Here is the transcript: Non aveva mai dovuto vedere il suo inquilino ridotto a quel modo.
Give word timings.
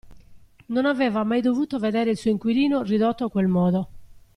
Non 0.69 0.85
aveva 0.87 1.23
mai 1.23 1.41
dovuto 1.41 1.77
vedere 1.77 2.09
il 2.09 2.17
suo 2.17 2.31
inquilino 2.31 2.81
ridotto 2.81 3.25
a 3.25 3.29
quel 3.29 3.45
modo. 3.45 3.89